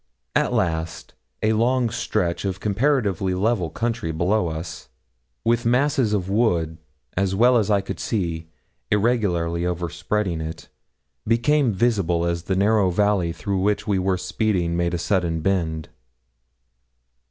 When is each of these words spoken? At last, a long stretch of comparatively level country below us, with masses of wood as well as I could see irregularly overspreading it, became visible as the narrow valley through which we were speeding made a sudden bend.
At 0.35 0.51
last, 0.51 1.13
a 1.43 1.53
long 1.53 1.91
stretch 1.91 2.43
of 2.43 2.59
comparatively 2.59 3.35
level 3.35 3.69
country 3.69 4.11
below 4.11 4.47
us, 4.47 4.89
with 5.45 5.63
masses 5.63 6.11
of 6.11 6.27
wood 6.27 6.79
as 7.15 7.35
well 7.35 7.55
as 7.55 7.69
I 7.69 7.81
could 7.81 7.99
see 7.99 8.47
irregularly 8.89 9.63
overspreading 9.63 10.41
it, 10.41 10.69
became 11.27 11.71
visible 11.71 12.25
as 12.25 12.45
the 12.45 12.55
narrow 12.55 12.89
valley 12.89 13.31
through 13.31 13.59
which 13.59 13.85
we 13.85 13.99
were 13.99 14.17
speeding 14.17 14.75
made 14.75 14.95
a 14.95 14.97
sudden 14.97 15.41
bend. 15.41 15.87